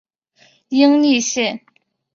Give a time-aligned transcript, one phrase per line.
[0.69, 1.61] 殷栗线